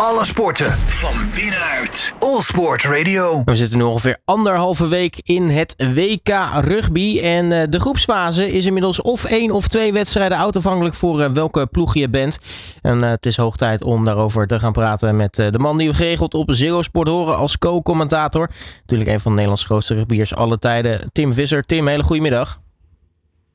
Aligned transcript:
Alle 0.00 0.24
sporten 0.24 0.70
van 0.72 1.14
binnenuit. 1.34 2.14
All 2.18 2.40
Sport 2.40 2.84
Radio. 2.84 3.42
We 3.44 3.54
zitten 3.54 3.78
nu 3.78 3.84
ongeveer 3.84 4.16
anderhalve 4.24 4.88
week 4.88 5.20
in 5.22 5.42
het 5.48 5.74
WK 5.94 6.28
rugby. 6.60 7.20
En 7.22 7.50
uh, 7.50 7.62
de 7.68 7.80
groepsfase 7.80 8.52
is 8.52 8.66
inmiddels 8.66 9.02
of 9.02 9.24
één 9.24 9.50
of 9.50 9.68
twee 9.68 9.92
wedstrijden 9.92 10.38
uitafhankelijk 10.38 10.94
voor 10.94 11.20
uh, 11.20 11.28
welke 11.28 11.66
ploeg 11.66 11.94
je 11.94 12.08
bent. 12.08 12.38
En 12.82 12.98
uh, 12.98 13.08
het 13.08 13.26
is 13.26 13.36
hoog 13.36 13.56
tijd 13.56 13.82
om 13.82 14.04
daarover 14.04 14.46
te 14.46 14.58
gaan 14.58 14.72
praten 14.72 15.16
met 15.16 15.34
de 15.34 15.58
man 15.58 15.78
die 15.78 15.88
we 15.88 15.94
geregeld 15.94 16.34
op 16.34 16.50
Zero 16.50 16.82
Sport 16.82 17.08
horen 17.08 17.36
als 17.36 17.58
co-commentator. 17.58 18.48
Natuurlijk 18.80 19.10
een 19.10 19.20
van 19.20 19.30
de 19.30 19.36
Nederlands 19.36 19.64
grootste 19.64 19.94
rugbyers 19.94 20.34
alle 20.34 20.58
tijden, 20.58 21.12
Tim 21.12 21.32
Visser. 21.32 21.62
Tim, 21.62 21.86
hele 21.86 22.02
goede 22.02 22.22
middag. 22.22 22.60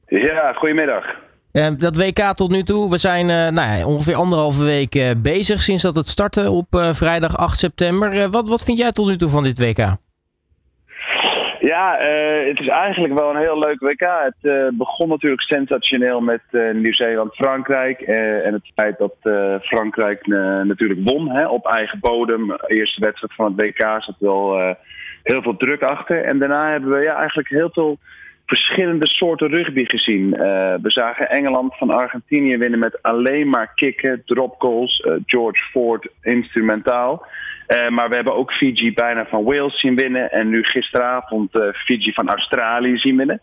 Ja, 0.08 0.54
goedemiddag. 0.54 1.05
Uh, 1.54 1.68
dat 1.77 1.97
WK 1.97 2.20
tot 2.36 2.52
nu 2.52 2.63
toe, 2.63 2.89
we 2.89 2.97
zijn 2.97 3.29
uh, 3.29 3.36
nou 3.36 3.77
ja, 3.77 3.88
ongeveer 3.88 4.15
anderhalve 4.15 4.63
week 4.63 4.95
uh, 4.95 5.11
bezig 5.17 5.61
sinds 5.61 5.84
dat 5.84 5.95
het 5.95 6.07
startte 6.07 6.52
op 6.52 6.67
vrijdag 6.91 7.38
8 7.38 7.57
september. 7.57 8.29
wat, 8.29 8.49
wat 8.49 8.63
vind 8.63 8.77
jij 8.77 8.91
tot 8.91 9.07
nu 9.07 9.17
toe 9.17 9.30
van 9.30 9.43
dit 9.43 9.59
WK? 9.59 9.95
Ja, 11.59 11.98
het 12.48 12.59
is 12.59 12.67
eigenlijk 12.67 13.20
wel 13.20 13.29
een 13.29 13.41
heel 13.41 13.59
leuk 13.59 13.79
WK. 13.79 14.07
Het 14.23 14.77
begon 14.77 15.09
natuurlijk 15.09 15.41
sensationeel 15.41 16.21
met 16.21 16.41
Nieuw-Zeeland-Frankrijk. 16.73 18.02
en 18.02 18.54
het 18.54 18.71
feit 18.76 18.98
dat 18.98 19.15
Frankrijk 19.62 20.27
natuurlijk 20.63 20.99
won 21.04 21.29
hè, 21.29 21.48
op 21.48 21.65
eigen 21.65 21.99
bodem. 21.99 22.48
De 22.48 22.63
eerste 22.68 23.02
wedstrijd 23.02 23.34
van 23.34 23.45
het 23.45 23.55
WK 23.55 23.81
zat 23.81 24.15
wel 24.20 24.76
heel 25.23 25.41
veel 25.41 25.57
druk 25.57 25.81
achter. 25.81 26.23
En 26.23 26.40
daarna 26.40 26.71
hebben 26.71 26.90
we 26.90 27.04
ja, 27.04 27.15
eigenlijk 27.15 27.49
heel 27.49 27.70
veel 27.71 27.98
verschillende 28.52 29.08
soorten 29.08 29.50
rugby 29.50 29.86
gezien. 29.86 30.26
Uh, 30.34 30.40
we 30.82 30.91
zagen 30.91 31.30
Engeland 31.30 31.78
van 31.78 31.90
Argentinië 31.90 32.58
winnen 32.58 32.80
met 32.80 33.02
alleen 33.02 33.50
maar 33.50 33.74
kicken, 33.76 34.22
dropgoals. 34.26 35.00
Uh, 35.00 35.14
George 35.26 35.64
Ford 35.64 36.08
instrumentaal. 36.22 37.26
Uh, 37.68 37.90
maar 37.90 38.10
we 38.10 38.16
hebben 38.16 38.36
ook 38.36 38.52
Fiji 38.52 38.94
bijna 38.94 39.26
van 39.26 39.44
Wales 39.44 39.80
zien 39.80 39.96
winnen. 39.96 40.32
En 40.32 40.49
nu 40.49 40.63
gisteravond 40.63 41.49
Fiji 41.74 42.13
van 42.13 42.30
Australië 42.30 42.98
zien 42.98 43.18
winnen. 43.18 43.41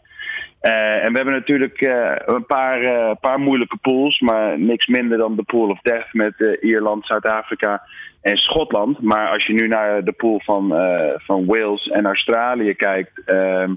en 0.60 1.10
we 1.10 1.16
hebben 1.16 1.34
natuurlijk 1.34 1.80
een 2.26 2.46
paar, 2.46 3.16
paar 3.16 3.40
moeilijke 3.40 3.76
pools. 3.76 4.20
Maar 4.20 4.58
niks 4.58 4.86
minder 4.86 5.18
dan 5.18 5.36
de 5.36 5.42
pool 5.42 5.68
of 5.68 5.80
death 5.80 6.12
met 6.12 6.58
Ierland, 6.60 7.06
Zuid-Afrika 7.06 7.82
en 8.22 8.36
Schotland. 8.36 9.00
Maar 9.00 9.28
als 9.28 9.46
je 9.46 9.52
nu 9.52 9.68
naar 9.68 10.04
de 10.04 10.12
pool 10.12 10.40
van, 10.44 10.74
van 11.16 11.46
Wales 11.46 11.86
en 11.86 12.06
Australië 12.06 12.74
kijkt 12.74 13.22
ehm, 13.24 13.74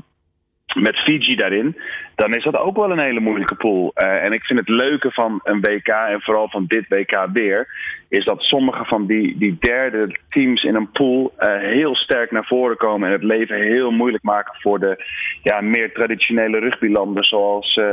met 0.73 0.97
Fiji 0.97 1.35
daarin, 1.35 1.77
dan 2.15 2.35
is 2.35 2.43
dat 2.43 2.57
ook 2.57 2.75
wel 2.75 2.91
een 2.91 2.99
hele 2.99 3.19
moeilijke 3.19 3.55
pool. 3.55 3.91
Uh, 3.95 4.23
en 4.23 4.33
ik 4.33 4.43
vind 4.43 4.59
het 4.59 4.69
leuke 4.69 5.11
van 5.11 5.39
een 5.43 5.61
WK 5.61 5.87
en 5.87 6.21
vooral 6.21 6.49
van 6.49 6.65
dit 6.67 6.87
WK 6.87 7.27
weer, 7.33 7.67
is 8.09 8.25
dat 8.25 8.41
sommige 8.41 8.85
van 8.85 9.05
die, 9.05 9.37
die 9.37 9.57
derde 9.59 10.15
teams 10.29 10.63
in 10.63 10.75
een 10.75 10.91
pool 10.91 11.33
uh, 11.39 11.57
heel 11.57 11.95
sterk 11.95 12.31
naar 12.31 12.45
voren 12.45 12.77
komen 12.77 13.07
en 13.07 13.13
het 13.13 13.23
leven 13.23 13.61
heel 13.61 13.91
moeilijk 13.91 14.23
maken 14.23 14.55
voor 14.61 14.79
de 14.79 15.05
ja, 15.43 15.61
meer 15.61 15.93
traditionele 15.93 16.59
rugbylanden 16.59 17.23
zoals 17.23 17.75
uh, 17.75 17.85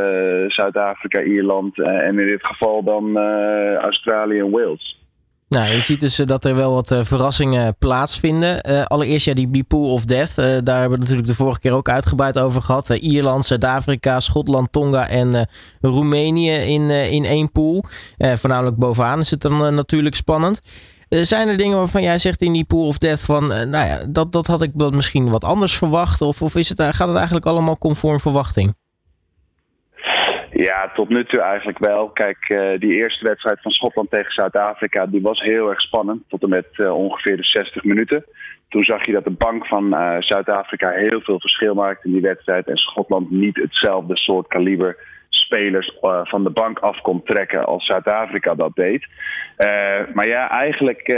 Zuid-Afrika, 0.47 1.23
Ierland 1.23 1.79
en 1.79 2.19
in 2.19 2.27
dit 2.27 2.47
geval 2.47 2.83
dan 2.83 3.19
Australië 3.79 4.39
en 4.39 4.51
Wales. 4.51 4.99
Nou, 5.49 5.73
je 5.73 5.81
ziet 5.81 6.01
dus 6.01 6.17
dat 6.17 6.45
er 6.45 6.55
wel 6.55 6.73
wat 6.75 6.91
uh, 6.91 7.05
verrassingen 7.05 7.77
plaatsvinden. 7.79 8.71
Uh, 8.71 8.85
allereerst 8.85 9.27
ja, 9.27 9.35
die, 9.35 9.65
pool 9.65 9.93
of 9.93 10.05
death. 10.05 10.35
Daar 10.37 10.81
hebben 10.81 10.91
we 10.91 10.99
natuurlijk 10.99 11.27
de 11.27 11.35
vorige 11.35 11.61
keer 11.61 11.73
ook 11.73 11.89
uitgebreid 11.89 12.39
over 12.39 12.63
gehad. 12.63 12.89
Ierland, 12.89 13.47
Zuid-Afrika, 13.47 14.21
Schotland, 14.21 14.73
Tonga 14.73 15.09
en 15.09 15.49
Roemenië 15.81 16.53
in, 16.53 16.91
in 16.91 17.25
één 17.25 17.53
pool. 17.53 17.85
voornamelijk 18.19 18.77
bovenaan 18.77 19.19
is 19.19 19.31
het 19.31 19.41
dan 19.41 19.75
natuurlijk 19.75 20.15
spannend. 20.15 20.61
zijn 21.09 21.49
er 21.49 21.57
dingen 21.57 21.77
waarvan 21.77 22.03
jij 22.03 22.19
zegt 22.19 22.43
in 22.43 22.53
die 22.53 22.65
pool 22.65 22.87
of 22.87 22.99
death 22.99 23.21
van... 23.21 23.47
nou 23.47 23.87
ja, 23.87 24.01
dat, 24.09 24.33
dat 24.33 24.47
had 24.47 24.63
ik 24.63 24.75
misschien 24.75 25.31
wat 25.31 25.45
anders 25.45 25.77
verwacht? 25.77 26.23
Of, 26.23 26.43
of 26.43 26.55
is 26.55 26.69
het, 26.69 26.81
gaat 26.83 27.09
het 27.09 27.17
eigenlijk 27.17 27.47
allemaal 27.47 27.79
conform 27.79 28.21
verwachting? 28.21 28.75
Ja, 30.61 30.91
tot 30.95 31.09
nu 31.09 31.25
toe 31.25 31.41
eigenlijk 31.41 31.79
wel. 31.79 32.09
Kijk, 32.09 32.49
uh, 32.49 32.79
die 32.79 32.93
eerste 32.95 33.25
wedstrijd 33.25 33.63
van 33.63 33.71
Schotland 33.71 34.11
tegen 34.11 34.33
Zuid-Afrika, 34.33 35.07
die 35.07 35.23
was 35.23 35.41
heel 35.41 35.69
erg 35.69 35.81
spannend. 35.81 36.23
Tot 36.29 36.43
en 36.43 36.49
met 36.49 36.67
uh, 36.73 36.95
ongeveer 36.97 37.37
de 37.37 37.45
60 37.45 37.85
minuten. 37.85 38.25
Toen 38.69 38.85
zag 38.85 39.07
je 39.07 39.13
dat 39.13 39.25
de 39.25 39.31
bank 39.31 39.67
van 39.67 39.95
uh, 39.95 40.17
Zuid-Afrika 40.19 40.91
heel 40.91 41.21
veel 41.21 41.41
verschil 41.41 41.75
maakte 41.75 42.07
in 42.07 42.13
die 42.13 42.23
wedstrijd. 42.23 42.67
En 42.67 42.77
Schotland 42.77 43.31
niet 43.31 43.57
hetzelfde 43.57 44.17
soort 44.17 44.47
kaliber 44.47 44.97
spelers 45.29 45.97
van 46.23 46.45
de 46.45 46.51
bank 46.51 46.79
af 46.79 47.01
kon 47.01 47.23
trekken 47.23 47.65
als 47.65 47.87
Zuid-Afrika 47.87 48.55
dat 48.55 48.75
deed. 48.75 49.07
maar 50.15 50.29
ja, 50.29 50.51
eigenlijk 50.51 51.09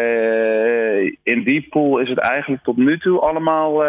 in 1.23 1.43
die 1.45 1.67
pool 1.71 1.99
is 1.99 2.09
het 2.09 2.19
eigenlijk 2.19 2.63
tot 2.63 2.77
nu 2.77 2.99
toe 2.99 3.21
allemaal 3.21 3.83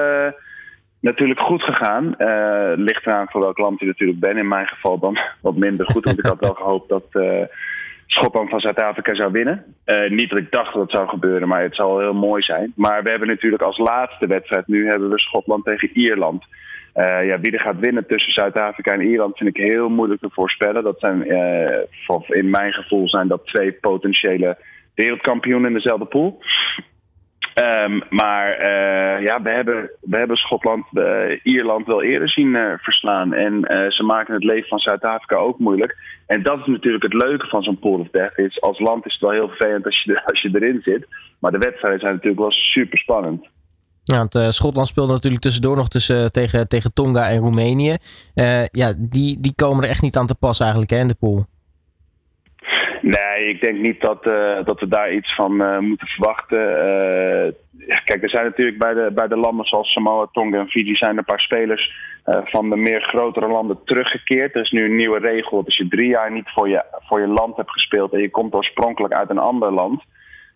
natuurlijk 1.01 1.39
goed 1.39 1.63
gegaan. 1.63 2.15
Uh, 2.17 2.71
ligt 2.75 3.05
eraan 3.05 3.27
voor 3.29 3.41
welk 3.41 3.57
land 3.57 3.79
je 3.79 3.85
natuurlijk 3.85 4.19
ben. 4.19 4.37
In 4.37 4.47
mijn 4.47 4.67
geval 4.67 4.99
dan 4.99 5.17
wat 5.41 5.55
minder 5.55 5.85
goed. 5.85 6.05
Want 6.05 6.19
ik 6.19 6.25
had 6.25 6.39
wel 6.39 6.53
gehoopt 6.53 6.89
dat 6.89 7.05
uh, 7.11 7.41
Schotland 8.05 8.49
van 8.49 8.59
Zuid-Afrika 8.59 9.15
zou 9.15 9.31
winnen. 9.31 9.63
Uh, 9.85 10.09
niet 10.09 10.29
dat 10.29 10.39
ik 10.39 10.51
dacht 10.51 10.73
dat 10.73 10.81
het 10.81 10.91
zou 10.91 11.07
gebeuren, 11.07 11.47
maar 11.47 11.61
het 11.61 11.75
zal 11.75 11.99
heel 11.99 12.13
mooi 12.13 12.41
zijn. 12.41 12.73
Maar 12.75 13.03
we 13.03 13.09
hebben 13.09 13.27
natuurlijk 13.27 13.63
als 13.63 13.77
laatste 13.77 14.27
wedstrijd 14.27 14.67
nu 14.67 14.87
hebben 14.87 15.09
we 15.09 15.19
Schotland 15.19 15.65
tegen 15.65 15.89
Ierland. 15.93 16.43
ja, 16.93 17.39
wie 17.39 17.51
er 17.51 17.59
gaat 17.59 17.79
winnen 17.79 18.07
tussen 18.07 18.33
Zuid-Afrika 18.33 18.93
en 18.93 19.01
Ierland 19.01 19.37
vind 19.37 19.57
ik 19.57 19.63
heel 19.63 19.89
moeilijk 19.89 20.21
te 20.21 20.29
voorspellen. 20.31 20.83
Dat 20.83 20.99
zijn, 20.99 21.25
in 22.27 22.49
mijn 22.49 22.73
gevoel 22.73 23.09
zijn 23.09 23.27
dat 23.27 23.45
twee 23.45 23.71
potentiële 23.71 24.57
wereldkampioenen 24.95 25.69
in 25.69 25.75
dezelfde 25.75 26.05
pool. 26.05 26.41
Um, 27.55 28.01
maar 28.09 28.59
uh, 28.59 29.23
ja, 29.23 29.41
we 29.41 29.49
hebben, 29.49 29.89
we 30.01 30.17
hebben 30.17 30.37
Schotland, 30.37 30.85
uh, 30.93 31.39
Ierland 31.43 31.85
wel 31.85 32.03
eerder 32.03 32.29
zien 32.29 32.55
uh, 32.55 32.73
verslaan. 32.77 33.33
En 33.33 33.63
ze 33.89 34.03
maken 34.03 34.33
het 34.33 34.43
leven 34.43 34.67
van 34.67 34.79
Zuid-Afrika 34.79 35.35
ook 35.35 35.59
moeilijk. 35.59 35.97
En 36.27 36.43
dat 36.43 36.59
is 36.59 36.65
natuurlijk 36.65 37.03
het 37.03 37.13
leuke 37.13 37.47
van 37.47 37.63
zo'n 37.63 37.79
pool 37.79 37.99
of 37.99 38.09
death. 38.09 38.37
Is, 38.37 38.61
als 38.61 38.79
land 38.79 39.05
is 39.05 39.13
het 39.13 39.21
wel 39.21 39.31
heel 39.31 39.47
vervelend 39.47 39.85
als 39.85 40.03
je, 40.03 40.25
als 40.25 40.41
je 40.41 40.49
erin 40.53 40.81
zit. 40.83 41.07
Maar 41.39 41.51
de 41.51 41.57
wedstrijden 41.57 41.99
zijn 41.99 42.13
natuurlijk 42.13 42.41
wel 42.41 42.51
super 42.51 42.97
spannend. 42.97 43.47
Ja, 44.03 44.27
want 44.27 44.53
Schotland 44.53 44.87
speelt 44.87 45.09
natuurlijk 45.09 45.41
tussendoor 45.41 45.75
nog 45.75 45.87
tussen, 45.87 46.31
tegen, 46.31 46.67
tegen 46.67 46.93
Tonga 46.93 47.29
en 47.29 47.37
Roemenië. 47.37 47.97
ja, 48.71 48.93
die, 48.97 49.39
die 49.39 49.53
komen 49.55 49.83
er 49.83 49.89
echt 49.89 50.01
niet 50.01 50.17
aan 50.17 50.27
te 50.27 50.35
pas 50.35 50.59
eigenlijk 50.59 50.91
hè, 50.91 50.97
in 50.97 51.07
de 51.07 51.15
pool. 51.19 51.45
Nee, 53.01 53.47
ik 53.47 53.61
denk 53.61 53.79
niet 53.79 54.01
dat, 54.01 54.25
uh, 54.25 54.63
dat 54.63 54.79
we 54.79 54.87
daar 54.87 55.13
iets 55.13 55.35
van 55.35 55.61
uh, 55.61 55.77
moeten 55.77 56.07
verwachten. 56.07 56.59
Uh, 56.59 57.97
kijk, 58.05 58.23
er 58.23 58.29
zijn 58.29 58.45
natuurlijk 58.45 58.77
bij 58.77 58.93
de, 58.93 59.11
bij 59.13 59.27
de 59.27 59.37
landen 59.37 59.65
zoals 59.65 59.91
Samoa, 59.91 60.27
Tonga 60.31 60.59
en 60.59 60.69
Fiji 60.69 60.95
zijn 60.95 61.17
een 61.17 61.23
paar 61.23 61.39
spelers 61.39 62.09
van 62.43 62.69
de 62.69 62.75
meer 62.75 63.01
grotere 63.01 63.47
landen 63.47 63.79
teruggekeerd. 63.85 64.55
Er 64.55 64.61
is 64.61 64.71
nu 64.71 64.85
een 64.85 64.95
nieuwe 64.95 65.19
regel 65.19 65.63
als 65.65 65.77
je 65.77 65.87
drie 65.87 66.07
jaar 66.07 66.31
niet 66.31 66.49
voor 66.49 66.69
je, 66.69 66.83
voor 66.91 67.19
je 67.19 67.27
land 67.27 67.57
hebt 67.57 67.71
gespeeld 67.71 68.13
en 68.13 68.19
je 68.19 68.29
komt 68.29 68.53
oorspronkelijk 68.53 69.13
uit 69.13 69.29
een 69.29 69.37
ander 69.37 69.71
land, 69.71 70.03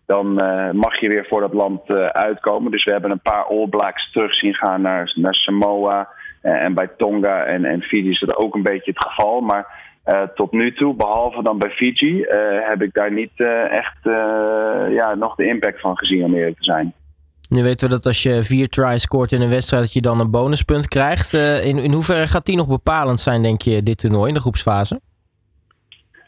dan 0.06 0.34
mag 0.76 1.00
je 1.00 1.08
weer 1.08 1.26
voor 1.30 1.42
dat 1.42 1.54
land 1.54 1.90
uitkomen. 2.12 2.72
Dus 2.72 2.84
we 2.84 2.92
hebben 2.92 3.12
een 3.12 3.22
paar 3.22 3.44
All 3.44 3.68
Blacks 3.68 4.12
terug 4.12 4.36
zien 4.36 4.54
gaan 4.54 4.82
naar, 4.82 5.12
naar 5.16 5.36
Samoa 5.36 6.10
en 6.42 6.74
bij 6.74 6.90
Tonga 6.98 7.44
en, 7.44 7.66
en 7.66 7.82
Fiji 7.82 8.10
is 8.10 8.20
dat 8.20 8.36
ook 8.36 8.56
een 8.56 8.64
beetje 8.64 8.92
het 8.92 9.06
geval. 9.06 9.42
Maar 9.42 9.95
uh, 10.06 10.22
tot 10.36 10.52
nu 10.52 10.74
toe, 10.74 10.96
behalve 10.96 11.44
dan 11.44 11.58
bij 11.58 11.70
Fiji, 11.70 12.22
uh, 12.22 12.28
heb 12.68 12.82
ik 12.82 12.94
daar 12.94 13.12
niet 13.12 13.32
uh, 13.36 13.72
echt 13.72 13.98
ja, 14.90 15.16
nog 15.16 15.36
de 15.36 15.48
impact 15.48 15.80
van 15.80 15.98
gezien, 15.98 16.24
om 16.24 16.36
eerlijk 16.36 16.58
te 16.58 16.64
zijn. 16.64 16.94
Nu 17.50 17.64
weten 17.64 17.88
we 17.88 17.94
dat 17.94 18.06
als 18.06 18.24
je 18.24 18.44
vier 18.44 18.68
tries 18.68 19.02
scoort 19.02 19.32
in 19.32 19.42
een 19.42 19.50
wedstrijd, 19.50 19.84
dat 19.84 19.94
je 19.94 20.02
dan 20.02 20.20
een 20.20 20.32
bonuspunt 20.32 20.88
krijgt. 20.88 21.34
in, 21.64 21.78
in 21.78 21.92
hoeverre 21.92 22.28
gaat 22.28 22.46
die 22.46 22.58
nog 22.58 22.68
bepalend 22.68 23.20
zijn, 23.20 23.42
denk 23.42 23.62
je, 23.62 23.84
dit 23.84 23.98
toernooi 23.98 24.28
in 24.28 24.34
de 24.34 24.40
groepsfase? 24.40 25.00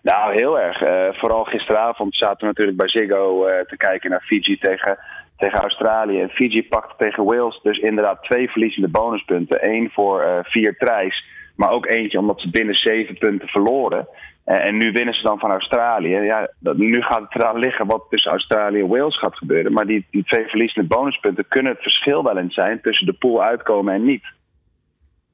Nou, 0.01 0.33
heel 0.33 0.59
erg. 0.59 0.77
vooral 1.17 1.43
gisteravond 1.43 2.15
zaten 2.15 2.39
we 2.39 2.45
natuurlijk 2.45 2.77
bij 2.77 2.89
Ziggo 2.89 3.45
te 3.67 3.77
kijken 3.77 4.09
naar 4.09 4.21
Fiji 4.21 4.57
tegen, 4.57 4.97
tegen 5.37 5.59
Australië. 5.59 6.21
En 6.21 6.29
Fiji 6.29 6.67
pakte 6.67 6.93
tegen 6.97 7.25
Wales 7.25 7.59
dus 7.63 7.77
inderdaad 7.77 8.23
twee 8.23 8.49
verliezende 8.49 8.87
bonuspunten. 8.87 9.65
Eén 9.65 9.89
voor 9.93 10.41
vier 10.43 10.77
tries 10.77 11.23
maar 11.57 11.71
ook 11.71 11.85
eentje 11.85 12.19
omdat 12.19 12.41
ze 12.41 12.49
binnen 12.49 12.75
zeven 12.75 13.17
punten 13.17 13.47
verloren. 13.47 14.07
Uh, 14.45 14.65
en 14.65 14.77
nu 14.77 14.91
winnen 14.91 15.13
ze 15.13 15.21
dan 15.21 15.39
van 15.39 15.51
Australië. 15.51 16.15
Ja, 16.15 16.49
dat, 16.59 16.77
nu 16.77 17.01
gaat 17.01 17.21
het 17.21 17.35
eraan 17.35 17.59
liggen 17.59 17.85
wat 17.85 18.05
tussen 18.09 18.31
Australië 18.31 18.79
en 18.79 18.87
Wales 18.87 19.19
gaat 19.19 19.37
gebeuren. 19.37 19.73
Maar 19.73 19.85
die, 19.85 20.05
die 20.11 20.23
twee 20.23 20.47
verliezende 20.47 20.87
bonuspunten 20.87 21.45
kunnen 21.47 21.71
het 21.71 21.81
verschil 21.81 22.23
wel 22.23 22.37
eens 22.37 22.53
zijn 22.53 22.81
tussen 22.81 23.05
de 23.05 23.13
pool 23.13 23.43
uitkomen 23.43 23.93
en 23.93 24.05
niet. 24.05 24.23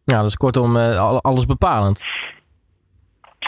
Ja, 0.03 0.17
dat 0.17 0.25
is 0.25 0.35
kortom 0.35 0.75
uh, 0.75 1.17
alles 1.21 1.45
bepalend. 1.45 2.03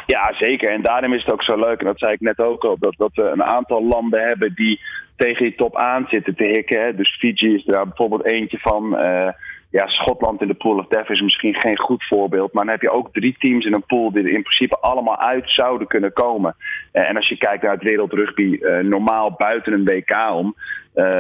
Ja, 0.06 0.34
zeker. 0.34 0.72
En 0.72 0.82
daarom 0.82 1.14
is 1.14 1.24
het 1.24 1.34
ook 1.34 1.44
zo 1.44 1.58
leuk, 1.58 1.80
en 1.80 1.86
dat 1.86 2.00
zei 2.00 2.14
ik 2.14 2.22
net 2.22 2.40
ook 2.40 2.64
al, 2.64 2.78
dat, 2.80 2.94
dat 2.98 3.14
we 3.14 3.24
een 3.24 3.44
aantal 3.44 3.84
landen 3.84 4.28
hebben 4.28 4.54
die 4.56 4.80
tegen 5.16 5.44
die 5.44 5.56
top 5.56 5.76
aan 5.76 6.06
zitten 6.10 6.36
te 6.36 6.44
hikken. 6.44 6.98
Dus 6.98 7.18
Fiji 7.20 7.56
is 7.56 7.64
daar 7.64 7.88
bijvoorbeeld 7.88 8.26
eentje 8.26 8.58
van. 8.60 9.02
Uh, 9.02 9.30
ja, 9.70 9.88
Schotland 9.88 10.42
in 10.42 10.48
de 10.48 10.54
Pool 10.54 10.78
of 10.78 10.88
Death 10.88 11.10
is 11.10 11.22
misschien 11.22 11.56
geen 11.56 11.78
goed 11.78 12.04
voorbeeld. 12.04 12.54
Maar 12.54 12.64
dan 12.64 12.74
heb 12.74 12.82
je 12.82 12.92
ook 12.92 13.14
drie 13.14 13.36
teams 13.40 13.66
in 13.66 13.74
een 13.74 13.86
pool 13.86 14.12
die 14.12 14.24
er 14.24 14.30
in 14.30 14.42
principe 14.42 14.78
allemaal 14.80 15.18
uit 15.18 15.44
zouden 15.46 15.88
kunnen 15.88 16.14
komen. 16.14 16.56
en 16.92 17.16
als 17.16 17.30
je 17.30 17.38
kijkt 17.38 17.64
naar 17.64 17.74
het 17.74 17.84
wereldrugby, 17.84 18.60
normaal 18.82 19.32
buiten 19.38 19.74
een 19.74 19.86
WK 19.86 20.32
om. 20.34 20.56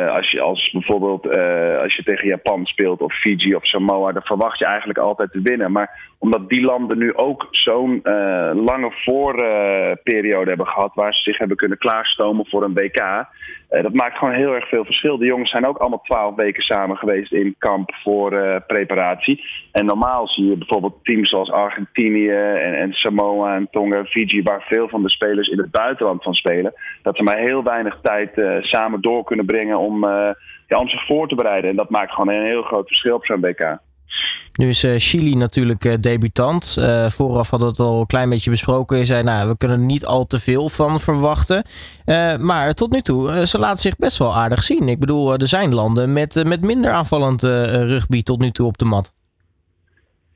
als 0.10 0.32
je 0.32 0.42
als 0.42 0.72
bijvoorbeeld 0.72 1.28
als 1.82 1.96
je 1.96 2.04
tegen 2.04 2.28
Japan 2.28 2.66
speelt 2.66 3.02
of 3.02 3.14
Fiji 3.14 3.56
of 3.56 3.66
Samoa, 3.66 4.12
dan 4.12 4.22
verwacht 4.22 4.60
je 4.60 4.66
eigenlijk 4.66 5.00
altijd 5.00 5.32
te 5.32 5.42
winnen. 5.44 5.72
Maar 5.72 6.14
omdat 6.20 6.50
die 6.50 6.62
landen 6.62 6.98
nu 6.98 7.16
ook 7.16 7.48
zo'n 7.52 8.00
lange 8.54 8.92
voorperiode 8.92 10.50
hebben 10.50 10.68
gehad 10.68 10.92
waar 10.94 11.14
ze 11.14 11.22
zich 11.22 11.38
hebben 11.38 11.58
kunnen 11.58 11.78
klaarstomen 11.78 12.46
voor 12.46 12.64
een 12.64 12.74
WK. 12.74 13.28
Eh, 13.70 13.84
dat 13.84 13.94
maakt 13.94 14.18
gewoon 14.18 14.34
heel 14.34 14.54
erg 14.54 14.68
veel 14.68 14.86
verschil. 14.86 15.18
De 15.18 15.26
jongens 15.26 15.50
zijn 15.52 15.68
ook 15.68 15.78
allemaal 15.78 16.02
twaalf 16.02 16.36
weken 16.36 16.64
samen 16.64 16.98
geweest 16.98 17.32
in 17.32 17.56
kamp 17.58 17.94
voor 18.04 18.34
preparatie. 18.68 19.44
En 19.72 19.86
normaal 19.86 20.28
zie 20.28 20.46
je 20.46 20.58
bijvoorbeeld 20.58 21.00
teams 21.04 21.30
zoals 21.30 21.52
Argentinië 21.52 22.30
en, 22.30 22.94
Samoa 22.94 23.56
en 23.56 23.68
Tonga 23.72 24.06
Fiji, 24.06 24.44
waar 24.44 24.62
veel 24.62 24.90
van 24.90 25.02
de 25.02 25.10
spelers 25.10 25.48
in 25.48 25.58
het 25.58 25.72
buitenland 25.72 26.24
van 26.24 26.34
spelen, 26.34 26.74
dat 27.02 27.16
ze 27.18 27.24
maar 27.24 27.38
heel 27.38 27.64
weinig 27.64 28.00
tijd 28.02 28.38
uh, 28.38 28.62
samen 28.62 29.02
door 29.02 29.24
kunnen 29.24 29.46
brengen 29.46 29.80
om, 29.80 30.06
ja, 30.68 30.80
om 30.80 30.90
zich 30.90 31.06
voor 31.06 31.28
te 31.28 31.36
bereiden. 31.36 31.70
En 31.70 31.76
dat 31.76 31.90
maakt 31.90 32.12
gewoon 32.12 32.36
een 32.36 32.46
heel 32.46 32.64
groot 32.64 32.88
verschil 32.88 33.16
op 33.16 33.26
zo'n 33.26 33.42
WK. 33.42 33.78
Nu 34.56 34.68
is 34.68 34.84
uh, 34.84 34.94
Chili 34.98 35.36
natuurlijk 35.36 35.86
uh, 35.86 35.94
debutant. 36.00 36.76
Uh, 36.80 37.06
vooraf 37.06 37.50
hadden 37.50 37.68
we 37.68 37.74
het 37.74 37.92
al 37.92 38.00
een 38.00 38.06
klein 38.06 38.30
beetje 38.30 38.50
besproken. 38.50 38.98
Je 38.98 39.06
zei, 39.06 39.24
nou, 39.24 39.50
we 39.50 39.58
kunnen 39.58 39.80
er 39.80 39.86
niet 39.86 40.06
al 40.06 40.26
te 40.26 40.40
veel 40.40 40.70
van 40.70 41.00
verwachten. 41.00 41.64
maar 42.40 42.74
tot 42.74 42.92
nu 42.92 43.02
toe, 43.02 43.46
ze 43.46 43.60
laten 43.60 43.82
zich 43.82 43.96
best 43.96 44.18
wel 44.18 44.36
aardig 44.36 44.64
zien. 44.64 44.90
Ik 44.90 45.00
bedoel, 45.00 45.34
er 45.34 45.48
zijn 45.48 45.74
landen 45.74 46.14
met, 46.14 46.44
met 46.46 46.62
minder 46.62 46.92
aanvallend 46.92 47.44
rugby 47.44 48.24
tot 48.24 48.40
nu 48.40 48.52
toe 48.52 48.68
op 48.68 48.78
de 48.78 48.86
mat. 48.86 49.14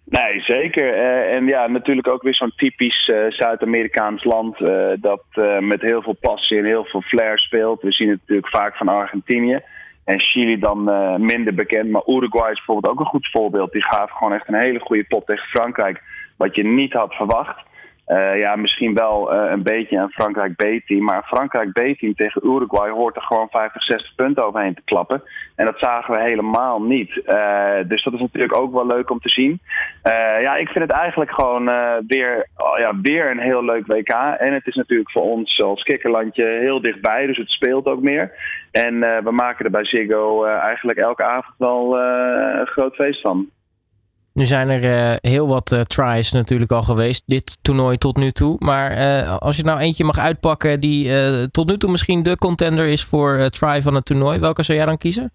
Nee, 0.05 0.41
zeker. 0.41 0.93
en 1.29 1.45
ja, 1.45 1.67
natuurlijk 1.67 2.07
ook 2.07 2.21
weer 2.21 2.35
zo'n 2.35 2.53
typisch 2.55 3.11
Zuid-Amerikaans 3.29 4.23
land 4.23 4.57
dat 5.01 5.23
met 5.59 5.81
heel 5.81 6.01
veel 6.01 6.17
passie 6.19 6.57
en 6.57 6.65
heel 6.65 6.85
veel 6.85 7.01
flair 7.01 7.39
speelt. 7.39 7.81
We 7.81 7.91
zien 7.91 8.09
het 8.09 8.19
natuurlijk 8.19 8.49
vaak 8.49 8.75
van 8.75 8.87
Argentinië. 8.87 9.61
En 10.09 10.19
Chili 10.19 10.59
dan 10.59 10.89
uh, 10.89 11.15
minder 11.15 11.53
bekend. 11.53 11.89
Maar 11.89 12.01
Uruguay 12.05 12.51
is 12.51 12.57
bijvoorbeeld 12.57 12.93
ook 12.93 12.99
een 12.99 13.05
goed 13.05 13.29
voorbeeld. 13.31 13.71
Die 13.71 13.83
gaf 13.83 14.11
gewoon 14.11 14.33
echt 14.33 14.47
een 14.47 14.59
hele 14.59 14.79
goede 14.79 15.03
pot 15.03 15.25
tegen 15.25 15.47
Frankrijk. 15.47 16.01
Wat 16.37 16.55
je 16.55 16.63
niet 16.63 16.93
had 16.93 17.13
verwacht. 17.13 17.63
Uh, 18.09 18.37
ja, 18.37 18.55
misschien 18.55 18.93
wel 18.93 19.33
uh, 19.33 19.51
een 19.51 19.63
beetje 19.63 19.97
een 19.97 20.09
Frankrijk 20.09 20.55
B-team. 20.55 21.03
Maar 21.03 21.17
een 21.17 21.37
Frankrijk 21.37 21.71
B-team 21.71 22.15
tegen 22.15 22.47
Uruguay 22.47 22.89
hoort 22.89 23.15
er 23.15 23.21
gewoon 23.21 23.49
50, 23.49 23.83
60 23.83 24.15
punten 24.15 24.45
overheen 24.45 24.73
te 24.73 24.81
klappen. 24.85 25.23
En 25.55 25.65
dat 25.65 25.79
zagen 25.79 26.13
we 26.13 26.21
helemaal 26.21 26.81
niet. 26.81 27.21
Uh, 27.25 27.73
dus 27.87 28.03
dat 28.03 28.13
is 28.13 28.19
natuurlijk 28.19 28.59
ook 28.59 28.73
wel 28.73 28.85
leuk 28.85 29.09
om 29.09 29.19
te 29.19 29.29
zien. 29.29 29.59
ja, 30.41 30.55
ik 30.55 30.69
vind 30.69 30.83
het 30.83 30.93
eigenlijk 30.93 31.31
gewoon 31.31 31.65
weer, 32.07 32.47
oh 32.57 32.77
ja, 32.77 32.99
weer 33.01 33.31
een 33.31 33.39
heel 33.39 33.63
leuk 33.63 33.87
WK. 33.87 34.13
En 34.37 34.53
het 34.53 34.67
is 34.67 34.75
natuurlijk 34.75 35.11
voor 35.11 35.23
ons 35.23 35.61
als 35.61 35.83
kikkerlandje 35.83 36.45
heel 36.45 36.81
dichtbij. 36.81 37.25
Dus 37.25 37.37
het 37.37 37.49
speelt 37.49 37.85
ook 37.85 38.01
meer. 38.01 38.31
En 38.71 38.99
we 38.99 39.31
maken 39.31 39.65
er 39.65 39.71
bij 39.71 39.85
Ziggo 39.85 40.43
eigenlijk 40.45 40.97
elke 40.97 41.23
avond 41.23 41.55
wel 41.57 41.99
een 41.99 42.67
groot 42.67 42.95
feest 42.95 43.21
van. 43.21 43.49
Nu 44.39 44.45
zijn 44.45 44.69
er 44.69 44.83
uh, 44.83 45.15
heel 45.21 45.47
wat 45.47 45.71
uh, 45.71 45.79
tries 45.81 46.31
natuurlijk 46.31 46.71
al 46.71 46.83
geweest, 46.83 47.23
dit 47.27 47.57
toernooi 47.61 47.97
tot 47.97 48.17
nu 48.17 48.31
toe. 48.31 48.55
Maar 48.59 48.91
uh, 48.91 49.37
als 49.37 49.57
je 49.57 49.63
nou 49.63 49.79
eentje 49.79 50.03
mag 50.03 50.19
uitpakken 50.19 50.79
die 50.79 51.11
tot 51.51 51.69
nu 51.69 51.77
toe 51.77 51.91
misschien 51.91 52.23
de 52.23 52.37
contender 52.37 52.87
is 52.87 53.03
voor 53.03 53.49
try 53.49 53.81
van 53.81 53.95
het 53.95 54.05
toernooi, 54.05 54.39
welke 54.39 54.63
zou 54.63 54.77
jij 54.77 54.87
dan 54.87 54.97
kiezen? 54.97 55.31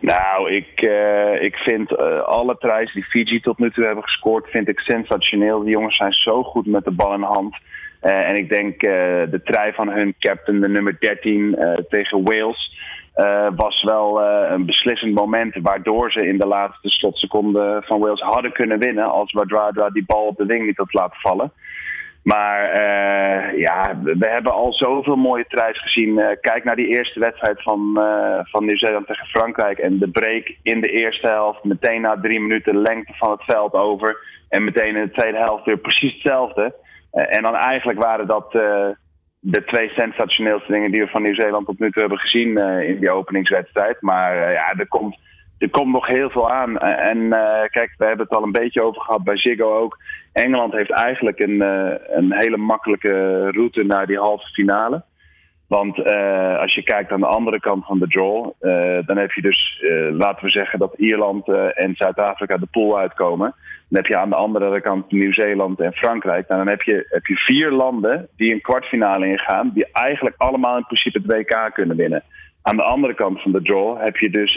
Nou, 0.00 0.50
ik, 0.50 0.80
ik 1.40 1.56
vind 1.56 1.96
alle 2.24 2.56
tries 2.58 2.92
die 2.92 3.04
Fiji 3.04 3.40
tot 3.40 3.58
nu 3.58 3.70
toe 3.70 3.84
hebben 3.84 4.04
gescoord, 4.04 4.50
vind 4.50 4.68
ik 4.68 4.78
sensationeel. 4.78 5.60
Die 5.60 5.70
jongens 5.70 5.96
zijn 5.96 6.12
zo 6.12 6.42
goed 6.42 6.66
met 6.66 6.84
de 6.84 6.90
bal 6.90 7.14
in 7.14 7.20
de 7.20 7.26
hand. 7.26 7.56
en 8.00 8.36
ik 8.36 8.48
denk 8.48 8.80
de 9.30 9.40
try 9.44 9.72
van 9.72 9.88
hun 9.88 10.14
captain, 10.18 10.60
de 10.60 10.68
nummer 10.68 10.96
13 10.98 11.58
tegen 11.88 12.22
Wales 12.22 12.69
uh, 13.16 13.46
was 13.56 13.82
wel 13.82 14.22
uh, 14.22 14.50
een 14.50 14.66
beslissend 14.66 15.14
moment 15.14 15.56
waardoor 15.62 16.12
ze 16.12 16.26
in 16.26 16.38
de 16.38 16.46
laatste 16.46 16.88
slotseconde 16.88 17.82
van 17.84 18.00
Wales 18.00 18.20
hadden 18.20 18.52
kunnen 18.52 18.78
winnen 18.78 19.10
als 19.10 19.32
Wadradra 19.32 19.90
die 19.90 20.04
bal 20.06 20.26
op 20.26 20.36
de 20.36 20.46
wing 20.46 20.66
niet 20.66 20.76
had 20.76 20.92
laten 20.92 21.20
vallen. 21.20 21.52
Maar 22.22 22.74
uh, 22.74 23.58
ja, 23.58 24.00
we 24.02 24.26
hebben 24.26 24.52
al 24.52 24.72
zoveel 24.72 25.16
mooie 25.16 25.44
tries 25.48 25.82
gezien. 25.82 26.38
kijk 26.40 26.64
naar 26.64 26.76
die 26.76 26.86
eerste 26.86 27.20
wedstrijd 27.20 27.62
van, 27.62 27.92
van 28.42 28.64
Nieuw-Zeeland 28.64 29.06
tegen 29.06 29.26
Frankrijk. 29.26 29.78
En 29.78 29.98
de 29.98 30.08
break 30.08 30.54
in 30.62 30.80
de 30.80 30.88
eerste 30.88 31.28
helft. 31.28 31.64
Meteen 31.64 32.00
na 32.00 32.20
drie 32.20 32.40
minuten 32.40 32.76
lengte 32.76 33.12
van 33.16 33.30
het 33.30 33.44
veld 33.44 33.72
over. 33.72 34.16
En 34.48 34.64
meteen 34.64 34.96
in 34.96 35.04
de 35.04 35.10
tweede 35.10 35.38
helft 35.38 35.64
weer 35.64 35.78
precies 35.78 36.12
hetzelfde. 36.12 36.74
en 37.10 37.42
dan 37.42 37.54
eigenlijk 37.54 38.02
waren 38.02 38.26
dat 38.26 38.54
de 39.40 39.64
twee 39.64 39.88
sensationeelste 39.88 40.72
dingen 40.72 40.90
die 40.90 41.00
we 41.00 41.08
van 41.08 41.22
Nieuw-Zeeland 41.22 41.66
tot 41.66 41.78
nu 41.78 41.90
toe 41.90 42.00
hebben 42.00 42.18
gezien 42.18 42.48
uh, 42.48 42.88
in 42.88 42.98
die 43.00 43.12
openingswedstrijd. 43.12 44.00
Maar 44.00 44.36
uh, 44.36 44.52
ja, 44.52 44.72
er 44.76 44.88
komt, 44.88 45.18
er 45.58 45.70
komt 45.70 45.92
nog 45.92 46.06
heel 46.06 46.30
veel 46.30 46.50
aan. 46.50 46.78
En 46.78 47.18
uh, 47.18 47.62
kijk, 47.70 47.94
we 47.96 48.04
hebben 48.04 48.26
het 48.28 48.36
al 48.36 48.42
een 48.42 48.52
beetje 48.52 48.82
over 48.82 49.02
gehad 49.02 49.24
bij 49.24 49.36
Ziggo 49.36 49.76
ook. 49.76 49.98
Engeland 50.32 50.72
heeft 50.72 50.90
eigenlijk 50.90 51.38
een, 51.40 51.60
een 52.16 52.32
hele 52.32 52.56
makkelijke 52.56 53.46
route 53.50 53.82
naar 53.82 54.06
die 54.06 54.18
halve 54.18 54.46
finale. 54.46 55.02
Want 55.68 56.04
als 56.58 56.74
je 56.74 56.82
kijkt 56.82 57.12
aan 57.12 57.20
de 57.20 57.26
andere 57.26 57.60
kant 57.60 57.84
van 57.84 57.98
de 57.98 58.08
draw, 58.08 58.50
dan 59.06 59.16
heb 59.16 59.32
je 59.32 59.42
dus, 59.42 59.84
laten 60.12 60.44
we 60.44 60.50
zeggen 60.50 60.78
dat 60.78 60.94
Ierland 60.96 61.48
en 61.74 61.94
Zuid-Afrika 61.94 62.56
de 62.56 62.66
pool 62.70 62.98
uitkomen. 62.98 63.54
Dan 63.90 64.02
heb 64.02 64.06
je 64.06 64.18
aan 64.18 64.28
de 64.28 64.34
andere 64.34 64.80
kant 64.80 65.10
Nieuw-Zeeland 65.12 65.80
en 65.80 65.92
Frankrijk. 65.92 66.48
Nou, 66.48 66.64
dan 66.64 66.70
heb 66.70 66.82
je, 66.82 67.06
heb 67.08 67.26
je 67.26 67.36
vier 67.36 67.70
landen 67.70 68.28
die 68.36 68.52
een 68.52 68.60
kwartfinale 68.60 69.26
ingaan, 69.26 69.70
die 69.74 69.86
eigenlijk 69.92 70.36
allemaal 70.38 70.76
in 70.76 70.84
principe 70.84 71.18
het 71.22 71.32
WK 71.32 71.74
kunnen 71.74 71.96
winnen. 71.96 72.22
Aan 72.62 72.76
de 72.76 72.82
andere 72.82 73.14
kant 73.14 73.42
van 73.42 73.52
de 73.52 73.62
draw 73.62 74.00
heb 74.00 74.16
je 74.16 74.30
dus 74.30 74.54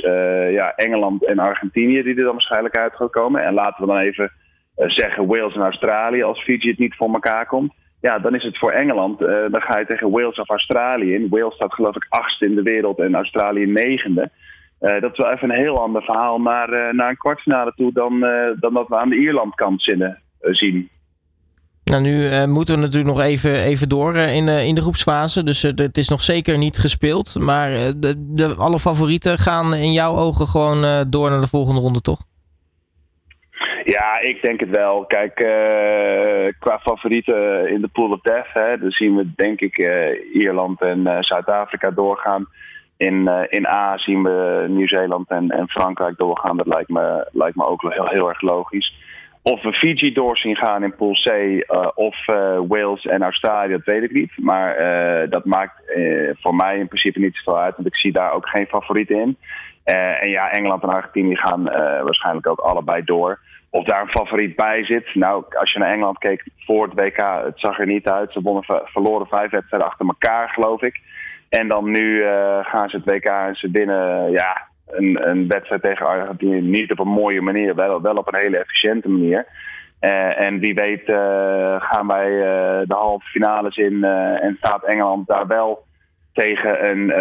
ja, 0.52 0.76
Engeland 0.76 1.26
en 1.26 1.40
Argentinië 1.40 2.04
die 2.04 2.16
er 2.16 2.24
dan 2.24 2.32
waarschijnlijk 2.32 2.78
uit 2.78 2.96
gaan 2.96 3.10
komen. 3.10 3.44
En 3.44 3.54
laten 3.54 3.86
we 3.86 3.92
dan 3.92 4.02
even 4.02 4.32
zeggen 4.76 5.28
Wales 5.28 5.56
en 5.56 5.62
Australië 5.62 6.24
als 6.24 6.44
Fiji 6.44 6.70
het 6.70 6.80
niet 6.80 6.96
voor 6.96 7.14
elkaar 7.14 7.46
komt 7.46 7.74
ja, 8.08 8.20
dan 8.20 8.36
is 8.36 8.44
het 8.44 8.58
voor 8.58 8.72
Engeland. 8.72 9.22
Uh, 9.22 9.28
dan 9.52 9.62
ga 9.62 9.80
je 9.80 9.86
tegen 9.86 10.12
Wales 10.12 10.40
of 10.40 10.50
Australië 10.50 11.14
in. 11.14 11.30
Wales 11.30 11.56
staat 11.56 11.74
geloof 11.74 11.96
ik 11.96 12.06
achtste 12.10 12.46
in 12.46 12.56
de 12.56 12.62
wereld 12.62 13.00
en 13.00 13.16
Australië 13.16 13.66
negende. 13.66 14.30
Uh, 14.84 15.02
dat 15.02 15.12
is 15.12 15.18
wel 15.18 15.32
even 15.32 15.50
een 15.50 15.60
heel 15.60 15.82
ander 15.82 16.02
verhaal 16.02 16.42
naar, 16.42 16.70
uh, 16.70 16.94
naar 16.94 17.10
een 17.10 17.18
kwartfinale 17.18 17.74
toe 17.76 17.94
dan, 17.94 18.20
dan 18.60 18.74
dat 18.74 18.88
we 18.88 18.98
aan 18.98 19.10
de 19.10 19.16
Ierlandkant 19.16 19.82
zien. 20.40 20.90
Nou, 21.84 22.02
nu 22.02 22.48
moeten 22.48 22.76
we 22.76 22.82
natuurlijk 22.82 23.16
nog 23.16 23.22
even, 23.22 23.54
even 23.64 23.90
door 23.90 24.16
in, 24.16 24.48
in 24.48 24.76
de 24.76 24.82
groepsfase. 24.82 25.44
Dus 25.44 25.62
het 25.62 25.98
is 25.98 26.10
nog 26.10 26.22
zeker 26.22 26.58
niet 26.58 26.78
gespeeld. 26.78 27.36
Maar 27.40 27.70
de, 27.70 28.14
de, 28.18 28.56
alle 28.56 28.80
favorieten 28.80 29.38
gaan 29.38 29.76
in 29.76 29.92
jouw 29.92 30.16
ogen 30.16 30.48
gewoon 30.48 31.10
door 31.10 31.30
naar 31.30 31.42
de 31.42 31.48
volgende 31.48 31.82
ronde, 31.82 32.02
toch? 32.02 32.20
Ja, 33.84 34.20
ik 34.20 34.42
denk 34.42 34.60
het 34.60 34.70
wel. 34.70 35.06
Kijk, 35.06 35.40
uh, 35.40 36.54
qua 36.60 36.80
favorieten 36.80 37.70
in 37.70 37.82
de 37.82 37.88
Pool 37.88 38.12
of 38.12 38.22
Death, 38.22 38.54
hè, 38.54 38.78
dan 38.78 38.92
zien 38.92 39.16
we 39.16 39.32
denk 39.36 39.60
ik 39.60 39.78
uh, 39.78 40.36
Ierland 40.36 40.82
en 40.82 41.00
uh, 41.00 41.18
Zuid-Afrika 41.20 41.92
doorgaan. 41.92 42.48
In, 42.98 43.48
in 43.50 43.68
A 43.68 43.98
zien 43.98 44.24
we 44.24 44.66
Nieuw-Zeeland 44.70 45.30
en, 45.30 45.50
en 45.50 45.70
Frankrijk 45.70 46.18
doorgaan. 46.18 46.58
Dat 46.58 46.68
lijkt 46.68 46.90
me, 46.90 47.28
lijkt 47.32 47.56
me 47.56 47.66
ook 47.66 47.82
heel, 47.82 48.08
heel 48.08 48.30
erg 48.30 48.42
logisch. 48.42 48.96
Of 49.42 49.62
we 49.62 49.74
Fiji 49.74 50.14
door 50.14 50.38
zien 50.38 50.56
gaan 50.56 50.84
in 50.84 50.96
Pool 50.96 51.14
C 51.14 51.30
of 51.96 52.26
Wales 52.68 53.06
en 53.06 53.24
Australië, 53.24 53.72
dat 53.72 53.84
weet 53.84 54.04
ik 54.04 54.12
niet. 54.12 54.32
Maar 54.36 54.76
dat 55.30 55.46
maakt 55.46 55.82
voor 56.34 56.56
mij 56.56 56.78
in 56.78 56.88
principe 56.88 57.20
niet 57.20 57.36
zoveel 57.36 57.62
uit, 57.62 57.76
want 57.76 57.88
ik 57.88 57.96
zie 57.96 58.12
daar 58.12 58.32
ook 58.32 58.48
geen 58.50 58.68
favorieten 58.68 59.20
in. 59.20 59.38
en 59.84 60.30
ja, 60.30 60.52
Engeland 60.52 60.84
en 60.84 60.90
Argentinië 60.90 61.38
gaan 61.38 61.64
waarschijnlijk 62.04 62.48
ook 62.48 62.60
allebei 62.60 63.04
door. 63.04 63.40
Of 63.70 63.84
daar 63.86 64.02
een 64.02 64.10
favoriet 64.10 64.56
bij 64.56 64.86
zit. 64.86 65.16
Nou, 65.16 65.44
als 65.50 65.72
je 65.72 65.80
naar 65.80 65.92
Engeland 65.92 66.18
keek 66.18 66.44
voor 66.58 66.86
het 66.86 66.94
WK, 66.94 67.18
het 67.46 67.60
zag 67.60 67.80
er 67.80 67.86
niet 67.86 68.10
uit. 68.10 68.32
Ze 68.32 68.42
wonnen, 68.42 68.64
verloren 68.84 69.28
vijf 69.28 69.52
wedstrijden 69.52 69.90
achter 69.90 70.06
elkaar, 70.06 70.50
geloof 70.50 70.82
ik. 70.82 71.02
En 71.60 71.68
dan 71.68 71.92
nu 71.92 72.22
uh, 72.22 72.60
gaan 72.62 72.90
ze 72.90 72.98
het 72.98 73.06
WK 73.06 73.26
en 73.26 73.56
ze 73.56 73.70
binnen 73.70 74.32
ja, 74.32 74.68
een, 74.88 75.30
een 75.30 75.48
wedstrijd 75.48 75.82
tegen 75.82 76.06
Argentinië. 76.06 76.62
Niet 76.62 76.92
op 76.92 77.00
een 77.00 77.08
mooie 77.08 77.42
manier, 77.42 77.76
wel, 77.76 78.02
wel 78.02 78.16
op 78.16 78.34
een 78.34 78.40
hele 78.40 78.58
efficiënte 78.58 79.10
manier. 79.10 79.46
Uh, 80.02 80.40
en 80.42 80.60
wie 80.60 80.74
weet 80.74 81.08
uh, 81.08 81.76
gaan 81.80 82.08
wij 82.08 82.30
de 82.86 82.94
halve 82.94 83.26
finales 83.26 83.78
in 83.78 84.04
en 84.04 84.56
staat 84.60 84.84
Engeland 84.84 85.28
daar 85.28 85.48
wel 85.48 85.84
tegen 86.34 86.90
een, 86.90 87.20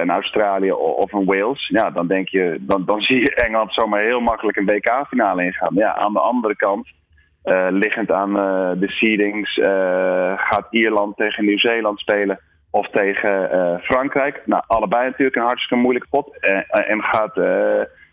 een 0.00 0.10
Australië 0.10 0.72
of 0.72 1.12
een 1.12 1.24
Wales. 1.24 1.68
Ja, 1.68 1.90
dan 1.90 2.06
denk 2.06 2.28
je, 2.28 2.56
dan, 2.60 2.84
dan 2.84 3.00
zie 3.00 3.18
je 3.18 3.34
Engeland 3.34 3.74
zomaar 3.74 4.00
heel 4.00 4.20
makkelijk 4.20 4.56
een 4.56 4.66
WK-finale 4.66 5.44
ingaan. 5.44 5.74
Ja, 5.74 5.94
aan 5.94 6.12
de 6.12 6.20
andere 6.20 6.56
kant, 6.56 6.88
liggend 7.70 8.10
aan 8.10 8.32
de 8.78 8.88
seedings, 8.88 9.54
gaat 10.36 10.66
Ierland 10.70 11.16
tegen 11.16 11.44
Nieuw-Zeeland 11.44 12.00
spelen 12.00 12.38
of 12.72 12.88
tegen 12.88 13.80
Frankrijk. 13.82 14.42
Nou, 14.44 14.62
allebei 14.66 15.04
natuurlijk 15.04 15.36
een 15.36 15.42
hartstikke 15.42 15.82
moeilijke 15.82 16.08
pot. 16.08 16.36
en 16.70 17.02
gaat 17.02 17.34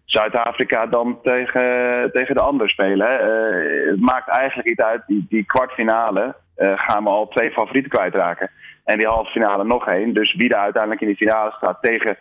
Zuid-Afrika 0.10 0.86
dan 0.86 1.20
tegen, 1.24 2.10
tegen 2.12 2.36
de 2.36 2.42
ander 2.42 2.70
spelen. 2.70 3.20
Eh, 3.20 3.89
het 3.89 4.00
maakt 4.00 4.38
eigenlijk 4.38 4.68
niet 4.68 4.82
uit. 4.82 5.01
Die, 5.08 5.25
die 5.30 5.46
kwartfinale 5.46 6.36
eh, 6.56 6.74
gaan 6.75 7.04
we 7.04 7.10
al 7.10 7.28
twee 7.28 7.51
favorieten 7.51 7.92
kwijtraken. 7.92 8.50
En 8.84 8.98
die 8.98 9.08
halve 9.08 9.32
finale 9.32 9.63
nog 9.63 9.88
één. 9.88 10.13
Dus 10.13 10.36
wie 10.36 10.50
er 10.50 10.60
uiteindelijk 10.60 11.01
in 11.01 11.08
die 11.08 11.16
finale 11.16 11.51
staat 11.51 11.78
tegen 11.82 12.18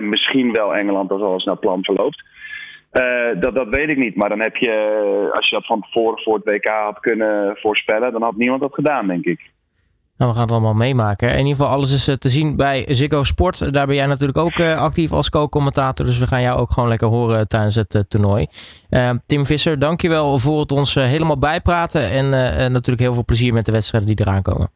misschien 0.00 0.52
wel 0.52 0.74
Engeland 0.74 1.10
als 1.10 1.22
alles 1.22 1.44
naar 1.44 1.56
plan 1.56 1.84
verloopt. 1.84 2.24
dat, 3.40 3.54
dat 3.54 3.68
weet 3.68 3.88
ik 3.88 3.96
niet. 3.96 4.16
Maar 4.16 4.28
dan 4.28 4.40
heb 4.40 4.56
je, 4.56 5.30
als 5.34 5.48
je 5.48 5.54
dat 5.54 5.66
van 5.66 5.80
tevoren 5.80 6.22
voor 6.22 6.34
het 6.34 6.44
WK 6.44 6.68
had 6.68 7.00
kunnen 7.00 7.56
voorspellen, 7.56 8.12
dan 8.12 8.22
had 8.22 8.36
niemand 8.36 8.60
dat 8.60 8.74
gedaan, 8.74 9.06
denk 9.06 9.24
ik. 9.24 9.50
Nou, 10.16 10.30
we 10.30 10.36
gaan 10.36 10.46
het 10.46 10.56
allemaal 10.56 10.74
meemaken. 10.74 11.30
In 11.30 11.38
ieder 11.38 11.56
geval, 11.56 11.72
alles 11.72 11.92
is 11.92 12.08
eh, 12.08 12.14
te 12.14 12.28
zien 12.28 12.56
bij 12.56 12.84
Ziggo 12.88 13.22
Sport. 13.22 13.72
Daar 13.72 13.86
ben 13.86 13.96
jij 13.96 14.06
natuurlijk 14.06 14.38
ook 14.38 14.58
eh, 14.58 14.80
actief 14.80 15.12
als 15.12 15.30
co-commentator. 15.30 16.06
Dus 16.06 16.18
we 16.18 16.26
gaan 16.26 16.42
jou 16.42 16.58
ook 16.58 16.70
gewoon 16.70 16.88
lekker 16.88 17.08
horen 17.08 17.48
tijdens 17.48 17.74
het 17.74 17.94
uh, 17.94 18.02
toernooi. 18.08 18.46
Tim 19.26 19.46
Visser, 19.46 19.78
dankjewel 19.78 20.38
voor 20.38 20.60
het 20.60 20.72
ons 20.72 20.94
helemaal 20.94 21.38
bijpraten. 21.38 22.10
En 22.10 22.28
natuurlijk 22.72 23.00
heel 23.00 23.14
veel 23.14 23.24
plezier 23.24 23.52
met 23.52 23.64
de 23.64 23.72
wedstrijden 23.72 24.16
die 24.16 24.26
eraan 24.26 24.42
komen. 24.42 24.70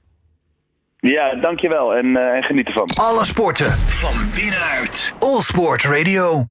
Ja, 0.96 1.34
dankjewel 1.34 1.94
en, 1.94 2.16
en 2.16 2.42
geniet 2.42 2.66
ervan. 2.66 2.88
Alle 2.94 3.24
sporten 3.24 3.70
van 3.72 4.14
binnenuit. 4.34 5.14
All 5.18 5.40
Sport 5.40 5.84
Radio. 5.84 6.44